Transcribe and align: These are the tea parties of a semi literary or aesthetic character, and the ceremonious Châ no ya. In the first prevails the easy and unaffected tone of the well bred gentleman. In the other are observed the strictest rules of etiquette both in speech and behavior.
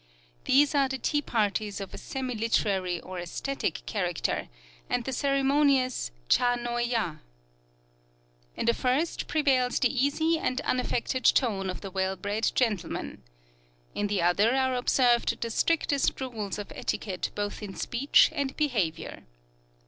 These 0.45 0.73
are 0.73 0.89
the 0.89 0.97
tea 0.97 1.21
parties 1.21 1.79
of 1.79 1.93
a 1.93 1.97
semi 1.99 2.33
literary 2.33 2.99
or 3.01 3.19
aesthetic 3.19 3.85
character, 3.85 4.49
and 4.89 5.03
the 5.05 5.13
ceremonious 5.13 6.09
Châ 6.27 6.59
no 6.59 6.77
ya. 6.77 7.17
In 8.57 8.65
the 8.65 8.73
first 8.73 9.27
prevails 9.27 9.77
the 9.77 9.93
easy 9.93 10.39
and 10.39 10.59
unaffected 10.61 11.23
tone 11.25 11.69
of 11.69 11.81
the 11.81 11.91
well 11.91 12.15
bred 12.15 12.51
gentleman. 12.55 13.21
In 13.93 14.07
the 14.07 14.23
other 14.23 14.55
are 14.55 14.73
observed 14.73 15.39
the 15.39 15.51
strictest 15.51 16.19
rules 16.19 16.57
of 16.57 16.71
etiquette 16.73 17.29
both 17.35 17.61
in 17.61 17.75
speech 17.75 18.31
and 18.33 18.57
behavior. 18.57 19.27